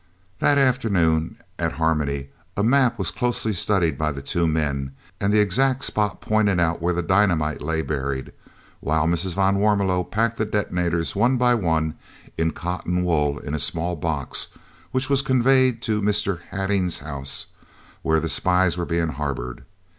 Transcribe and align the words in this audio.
That 0.39 0.57
afternoon 0.57 1.37
at 1.59 1.73
Harmony 1.73 2.29
a 2.57 2.63
map 2.63 2.97
was 2.97 3.11
closely 3.11 3.53
studied 3.53 3.99
by 3.99 4.11
the 4.11 4.23
two 4.23 4.47
men 4.47 4.93
and 5.19 5.31
the 5.31 5.39
exact 5.39 5.83
spot 5.83 6.21
pointed 6.21 6.59
out 6.59 6.81
where 6.81 6.91
the 6.95 7.03
dynamite 7.03 7.61
lay 7.61 7.83
buried, 7.83 8.31
while 8.79 9.05
Mrs. 9.05 9.35
van 9.35 9.57
Warmelo 9.59 10.03
packed 10.03 10.37
the 10.37 10.45
detonators 10.45 11.15
one 11.15 11.37
by 11.37 11.53
one 11.53 11.93
in 12.35 12.49
cotton 12.49 13.03
wool 13.03 13.37
in 13.37 13.53
a 13.53 13.59
small 13.59 13.95
box, 13.95 14.47
which 14.91 15.07
was 15.07 15.21
conveyed 15.21 15.83
to 15.83 16.01
Mr. 16.01 16.39
Hattingh's 16.49 16.97
house, 16.97 17.45
where 18.01 18.19
the 18.19 18.27
spies 18.27 18.77
were 18.77 18.85
being 18.87 19.09
harboured. 19.09 19.65